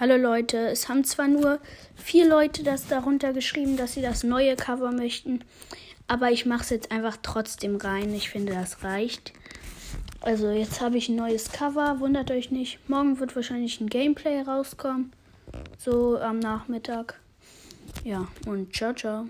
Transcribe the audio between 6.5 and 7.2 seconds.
es jetzt einfach